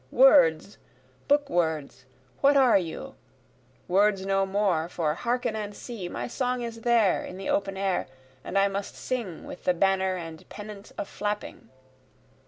Words! 0.09 0.79
book 1.27 1.47
words! 1.47 2.05
what 2.39 2.57
are 2.57 2.79
you? 2.79 3.13
Words 3.87 4.25
no 4.25 4.47
more, 4.47 4.89
for 4.89 5.13
hearken 5.13 5.55
and 5.55 5.75
see, 5.75 6.09
My 6.09 6.25
song 6.27 6.63
is 6.63 6.81
there 6.81 7.23
in 7.23 7.37
the 7.37 7.49
open 7.51 7.77
air, 7.77 8.07
and 8.43 8.57
I 8.57 8.67
must 8.67 8.95
sing, 8.95 9.45
With 9.45 9.65
the 9.65 9.75
banner 9.75 10.15
and 10.15 10.49
pennant 10.49 10.91
a 10.97 11.05
flapping. 11.05 11.69